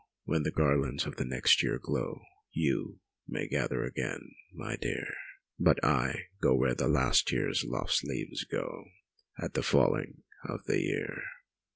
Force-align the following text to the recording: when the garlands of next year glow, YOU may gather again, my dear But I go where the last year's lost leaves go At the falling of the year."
when 0.23 0.41
the 0.41 0.49
garlands 0.49 1.05
of 1.05 1.13
next 1.19 1.61
year 1.61 1.77
glow, 1.77 2.21
YOU 2.53 3.01
may 3.27 3.47
gather 3.47 3.83
again, 3.83 4.31
my 4.51 4.75
dear 4.75 5.05
But 5.59 5.77
I 5.85 6.21
go 6.41 6.55
where 6.55 6.73
the 6.73 6.87
last 6.87 7.31
year's 7.31 7.63
lost 7.63 8.03
leaves 8.03 8.43
go 8.45 8.85
At 9.37 9.53
the 9.53 9.61
falling 9.61 10.23
of 10.43 10.63
the 10.65 10.79
year." 10.81 11.21